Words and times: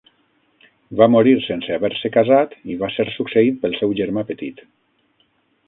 Va 1.01 1.07
morir 1.15 1.33
sense 1.47 1.75
haver-se 1.75 2.11
casat 2.17 2.57
i 2.75 2.79
va 2.81 2.91
ser 2.97 3.07
succeït 3.19 3.63
pel 3.67 3.79
seu 3.83 3.95
germà 4.03 4.27
petit. 4.33 4.67